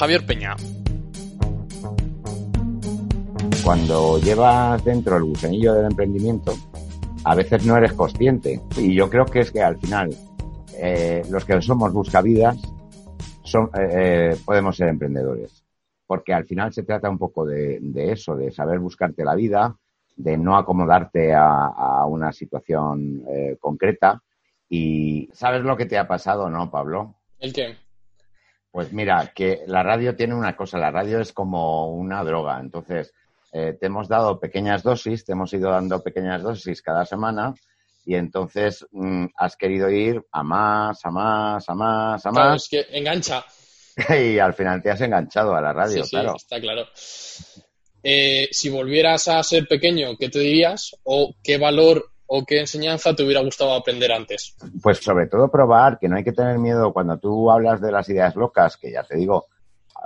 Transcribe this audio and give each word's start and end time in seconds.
Javier 0.00 0.24
Peña. 0.24 0.56
Cuando 3.62 4.18
llevas 4.18 4.82
dentro 4.82 5.18
el 5.18 5.24
gusanillo 5.24 5.74
del 5.74 5.90
emprendimiento, 5.90 6.54
a 7.22 7.34
veces 7.34 7.66
no 7.66 7.76
eres 7.76 7.92
consciente. 7.92 8.62
Y 8.78 8.94
yo 8.94 9.10
creo 9.10 9.26
que 9.26 9.40
es 9.40 9.52
que 9.52 9.62
al 9.62 9.76
final, 9.76 10.08
eh, 10.78 11.20
los 11.28 11.44
que 11.44 11.60
somos 11.60 11.92
buscavidas, 11.92 12.56
son, 13.42 13.66
eh, 13.78 14.30
eh, 14.32 14.36
podemos 14.42 14.74
ser 14.74 14.88
emprendedores. 14.88 15.66
Porque 16.06 16.32
al 16.32 16.46
final 16.46 16.72
se 16.72 16.84
trata 16.84 17.10
un 17.10 17.18
poco 17.18 17.44
de, 17.44 17.78
eso, 17.94 18.34
de 18.36 18.50
saber 18.52 18.78
buscarte 18.78 19.22
la 19.22 19.34
vida, 19.34 19.76
de 20.16 20.38
no 20.38 20.56
acomodarte 20.56 21.34
a, 21.34 22.06
una 22.06 22.32
situación 22.32 23.22
concreta. 23.60 24.22
Y 24.66 25.28
¿sabes 25.34 25.60
lo 25.60 25.76
que 25.76 25.84
te 25.84 25.98
ha 25.98 26.08
pasado, 26.08 26.48
no, 26.48 26.70
Pablo? 26.70 27.16
¿El 27.38 27.52
qué? 27.52 27.89
Pues 28.70 28.92
mira, 28.92 29.32
que 29.34 29.62
la 29.66 29.82
radio 29.82 30.14
tiene 30.14 30.34
una 30.34 30.56
cosa, 30.56 30.78
la 30.78 30.90
radio 30.90 31.20
es 31.20 31.32
como 31.32 31.88
una 31.92 32.22
droga. 32.22 32.60
Entonces, 32.60 33.12
eh, 33.52 33.76
te 33.78 33.86
hemos 33.86 34.08
dado 34.08 34.38
pequeñas 34.38 34.82
dosis, 34.82 35.24
te 35.24 35.32
hemos 35.32 35.52
ido 35.52 35.70
dando 35.70 36.02
pequeñas 36.02 36.42
dosis 36.42 36.82
cada 36.82 37.04
semana 37.04 37.52
y 38.04 38.14
entonces 38.14 38.86
mm, 38.92 39.26
has 39.36 39.56
querido 39.56 39.90
ir 39.90 40.22
a 40.32 40.42
más, 40.42 41.04
a 41.04 41.10
más, 41.10 41.68
a 41.68 41.74
más, 41.74 42.26
a 42.26 42.30
más. 42.30 42.62
es 42.62 42.68
que 42.68 42.98
engancha. 42.98 43.44
y 44.08 44.38
al 44.38 44.54
final 44.54 44.80
te 44.80 44.90
has 44.90 45.00
enganchado 45.00 45.54
a 45.54 45.60
la 45.60 45.72
radio, 45.72 46.04
sí, 46.04 46.16
sí, 46.16 46.26
Está 46.36 46.60
claro. 46.60 46.86
Eh, 48.02 48.48
si 48.50 48.70
volvieras 48.70 49.28
a 49.28 49.42
ser 49.42 49.66
pequeño, 49.66 50.16
¿qué 50.18 50.28
te 50.28 50.38
dirías? 50.38 50.96
¿O 51.02 51.34
qué 51.42 51.58
valor 51.58 52.10
o 52.32 52.44
qué 52.44 52.60
enseñanza 52.60 53.14
te 53.14 53.24
hubiera 53.24 53.42
gustado 53.42 53.74
aprender 53.74 54.12
antes? 54.12 54.54
Pues 54.80 54.98
sobre 54.98 55.26
todo 55.26 55.50
probar, 55.50 55.98
que 55.98 56.08
no 56.08 56.16
hay 56.16 56.22
que 56.22 56.32
tener 56.32 56.58
miedo 56.58 56.92
cuando 56.92 57.18
tú 57.18 57.50
hablas 57.50 57.80
de 57.80 57.90
las 57.90 58.08
ideas 58.08 58.36
locas, 58.36 58.76
que 58.76 58.92
ya 58.92 59.02
te 59.02 59.16
digo, 59.16 59.46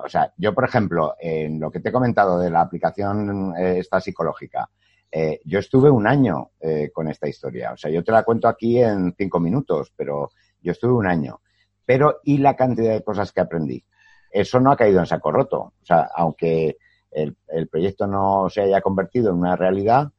o 0.03 0.09
sea, 0.09 0.33
yo, 0.39 0.55
por 0.55 0.65
ejemplo, 0.65 1.15
en 1.21 1.61
lo 1.61 1.71
que 1.71 1.81
te 1.81 1.91
he 1.91 1.93
comentado 1.93 2.39
de 2.39 2.51
la 2.51 2.63
aplicación 2.63 3.55
eh, 3.59 3.79
esta 3.79 4.01
psicológica, 4.01 4.71
eh, 5.13 5.41
yo 5.45 5.59
estuve 5.59 5.91
un 5.91 6.07
año 6.07 6.53
eh, 6.61 6.91
con 6.95 7.09
esta 7.09 7.29
historia. 7.29 7.73
O 7.73 7.77
sea, 7.77 7.91
yo 7.91 8.03
te 8.03 8.11
la 8.11 8.23
cuento 8.23 8.49
aquí 8.49 8.81
en 8.81 9.15
cinco 9.17 9.39
minutos, 9.39 9.93
pero 9.95 10.31
yo 10.63 10.73
estuve 10.73 10.95
un 10.95 11.07
año. 11.07 11.43
Pero, 11.85 12.21
¿y 12.25 12.39
la 12.39 12.57
cantidad 12.57 12.95
de 12.95 13.05
cosas 13.05 13.33
que 13.33 13.43
aprendí? 13.43 13.85
Eso 14.31 14.61
no 14.61 14.73
ha 14.73 14.77
caído 14.79 14.99
en 14.99 15.07
saco 15.07 15.31
roto. 15.31 15.59
O 15.59 15.85
sea, 15.85 16.09
aunque 16.17 16.79
el, 17.11 17.37
proyecto 17.69 18.07
no 18.07 18.49
se 18.49 18.63
haya 18.63 18.81
convertido 18.81 19.31
en 19.31 19.37
una 19.37 19.57
realidad, 19.57 20.11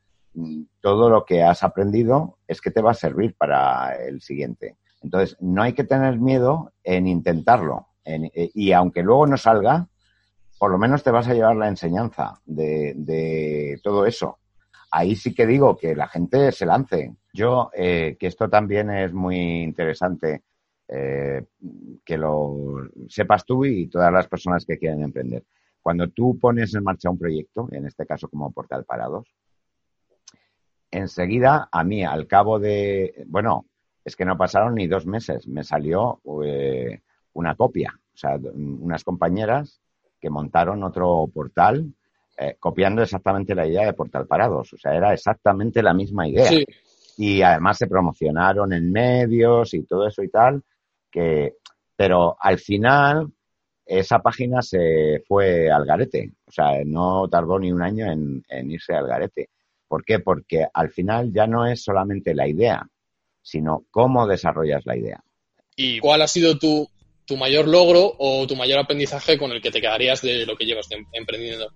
todo 0.81 1.09
lo 1.09 1.25
que 1.25 1.43
has 1.43 1.63
aprendido 1.63 2.37
es 2.47 2.61
que 2.61 2.71
te 2.71 2.81
va 2.81 2.91
a 2.91 2.95
servir 2.95 3.35
para 3.37 3.95
el 3.95 4.21
siguiente. 4.21 4.77
Entonces, 5.01 5.37
no 5.39 5.61
hay 5.61 5.73
que 5.73 5.83
tener 5.83 6.19
miedo 6.19 6.73
en 6.83 7.07
intentarlo. 7.07 7.87
Eh, 8.03 8.51
y 8.53 8.71
aunque 8.71 9.03
luego 9.03 9.27
no 9.27 9.37
salga, 9.37 9.87
por 10.57 10.71
lo 10.71 10.77
menos 10.77 11.03
te 11.03 11.11
vas 11.11 11.27
a 11.27 11.33
llevar 11.33 11.55
la 11.55 11.67
enseñanza 11.67 12.41
de, 12.45 13.79
todo 13.83 14.05
eso. 14.05 14.39
Ahí 14.91 15.15
sí 15.15 15.33
que 15.33 15.45
digo 15.45 15.77
que 15.77 15.95
la 15.95 16.07
gente 16.07 16.51
se 16.51 16.65
lance. 16.65 17.15
Yo, 17.33 17.69
eh, 17.73 18.15
que 18.19 18.27
esto 18.27 18.49
también 18.49 18.89
es 18.89 19.13
muy 19.13 19.63
interesante, 19.63 20.43
eh, 20.87 21.45
que 22.05 22.17
lo 22.17 22.77
sepas 23.09 23.45
tú 23.45 23.65
y 23.65 23.87
todas 23.87 24.11
las 24.11 24.27
personas 24.27 24.65
que 24.65 24.77
quieren 24.77 25.03
emprender. 25.03 25.43
Cuando 25.81 26.07
tú 26.09 26.39
pones 26.39 26.73
en 26.73 26.83
marcha 26.83 27.09
un 27.09 27.19
proyecto, 27.19 27.67
en 27.71 27.85
este 27.85 28.05
caso 28.05 28.27
como 28.27 28.51
Portal 28.51 28.85
Parados, 28.85 29.27
enseguida 30.97 31.69
a 31.71 31.83
mí, 31.83 32.03
al 32.03 32.27
cabo 32.27 32.59
de, 32.59 33.25
bueno, 33.27 33.65
es 34.03 34.15
que 34.15 34.25
no 34.25 34.37
pasaron 34.37 34.75
ni 34.75 34.87
dos 34.87 35.05
meses, 35.05 35.47
me 35.47 35.63
salió 35.63 36.21
una 37.33 37.55
copia. 37.55 37.99
O 38.13 38.17
sea, 38.17 38.37
unas 38.53 39.03
compañeras 39.03 39.81
que 40.19 40.29
montaron 40.29 40.83
otro 40.83 41.29
portal 41.33 41.93
eh, 42.37 42.55
copiando 42.59 43.01
exactamente 43.01 43.55
la 43.55 43.67
idea 43.67 43.85
de 43.85 43.93
Portal 43.93 44.27
Parados. 44.27 44.73
O 44.73 44.77
sea, 44.77 44.95
era 44.95 45.13
exactamente 45.13 45.81
la 45.81 45.93
misma 45.93 46.27
idea. 46.27 46.49
Y 47.17 47.41
además 47.41 47.77
se 47.77 47.87
promocionaron 47.87 48.73
en 48.73 48.91
medios 48.91 49.73
y 49.73 49.83
todo 49.83 50.07
eso 50.07 50.21
y 50.23 50.29
tal. 50.29 50.61
Que, 51.09 51.55
pero 51.95 52.37
al 52.39 52.57
final 52.59 53.31
esa 53.85 54.19
página 54.19 54.61
se 54.61 55.23
fue 55.27 55.69
al 55.69 55.85
garete. 55.85 56.31
O 56.45 56.51
sea, 56.51 56.83
no 56.85 57.27
tardó 57.29 57.59
ni 57.59 57.71
un 57.71 57.81
año 57.81 58.11
en, 58.11 58.43
en 58.47 58.71
irse 58.71 58.93
al 58.93 59.07
garete. 59.07 59.49
¿Por 59.95 60.03
qué? 60.03 60.19
Porque 60.19 60.67
al 60.73 60.89
final 60.89 61.31
ya 61.31 61.47
no 61.47 61.65
es 61.65 61.81
solamente 61.81 62.35
la 62.35 62.49
idea, 62.49 62.85
sino 63.41 63.85
cómo 63.91 64.27
desarrollas 64.27 64.85
la 64.85 64.97
idea. 64.97 65.23
¿Y 65.73 65.99
cuál 65.99 66.21
ha 66.21 66.27
sido 66.27 66.59
tu 66.59 66.89
tu 67.25 67.37
mayor 67.37 67.65
logro 67.65 68.13
o 68.19 68.45
tu 68.45 68.57
mayor 68.57 68.79
aprendizaje 68.79 69.39
con 69.39 69.53
el 69.53 69.61
que 69.61 69.71
te 69.71 69.79
quedarías 69.79 70.21
de 70.21 70.45
lo 70.45 70.57
que 70.57 70.65
llevas 70.65 70.89
emprendiendo? 71.13 71.69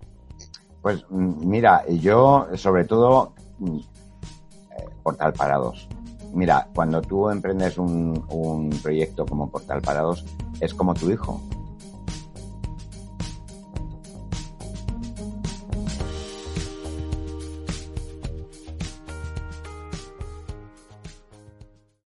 Pues 0.82 1.02
mm, 1.10 1.48
mira, 1.48 1.86
yo 1.88 2.50
sobre 2.56 2.84
todo 2.84 3.34
mm, 3.60 3.78
eh, 3.78 4.86
Portal 5.02 5.32
Parados. 5.32 5.88
Mira, 6.34 6.68
cuando 6.76 7.02
tú 7.02 7.30
emprendes 7.30 7.78
un, 7.78 8.22
un 8.32 8.70
proyecto 8.82 9.26
como 9.26 9.50
Portal 9.50 9.82
Parados, 9.82 10.26
es 10.60 10.74
como 10.74 10.94
tu 10.94 11.10
hijo. 11.10 11.42